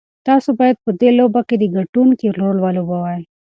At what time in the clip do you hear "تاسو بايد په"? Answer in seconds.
0.27-0.91